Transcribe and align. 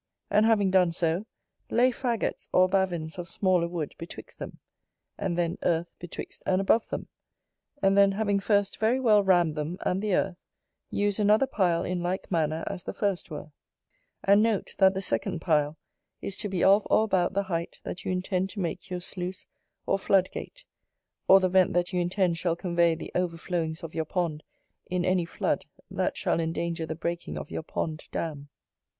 And 0.31 0.47
having 0.47 0.71
done 0.71 0.91
so, 0.91 1.27
lay 1.69 1.91
faggots 1.91 2.47
or 2.51 2.67
bavins 2.67 3.19
of 3.19 3.27
smaller 3.27 3.67
wood 3.67 3.93
betwixt 3.99 4.39
them: 4.39 4.57
and 5.15 5.37
then, 5.37 5.59
earth 5.61 5.93
betwixt 5.99 6.41
and 6.47 6.59
above 6.59 6.89
them: 6.89 7.07
and 7.83 7.95
then, 7.95 8.13
having 8.13 8.39
first 8.39 8.79
very 8.79 8.99
well 8.99 9.23
rammed 9.23 9.53
them 9.53 9.77
and 9.81 10.01
the 10.01 10.15
earth, 10.15 10.37
use 10.89 11.19
another 11.19 11.45
pile 11.45 11.83
in 11.83 12.01
like 12.01 12.31
manner 12.31 12.63
as 12.65 12.83
the 12.83 12.95
first 12.95 13.29
were: 13.29 13.51
and 14.23 14.41
note, 14.41 14.73
that 14.79 14.95
the 14.95 15.03
second 15.03 15.39
pile 15.39 15.77
is 16.19 16.35
to 16.37 16.49
be 16.49 16.63
of 16.63 16.87
or 16.89 17.03
about 17.03 17.33
the 17.35 17.43
height 17.43 17.79
that 17.83 18.03
you 18.03 18.11
intend 18.11 18.49
to 18.49 18.59
make 18.59 18.89
your 18.89 18.99
sluice 19.01 19.45
or 19.85 19.99
floodgate, 19.99 20.65
or 21.27 21.39
the 21.39 21.47
vent 21.47 21.73
that 21.73 21.93
you 21.93 22.01
intend 22.01 22.39
shall 22.39 22.55
convey 22.55 22.95
the 22.95 23.11
overflowings 23.13 23.83
of 23.83 23.93
your 23.93 24.05
pond 24.05 24.43
in 24.87 25.05
any 25.05 25.25
flood 25.25 25.65
that 25.91 26.17
shall 26.17 26.39
endanger 26.39 26.87
the 26.87 26.95
breaking 26.95 27.37
of 27.37 27.51
your 27.51 27.61
pond 27.61 28.05
dam. 28.11 28.49